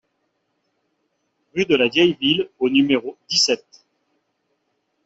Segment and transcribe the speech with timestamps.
[1.55, 3.85] Rue de la Vieille Ville au numéro dix-sept